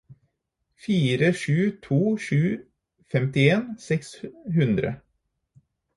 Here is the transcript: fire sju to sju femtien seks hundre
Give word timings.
fire 0.85 1.27
sju 1.41 1.57
to 1.83 1.99
sju 2.23 2.39
femtien 3.15 3.61
seks 3.85 4.09
hundre 4.57 4.91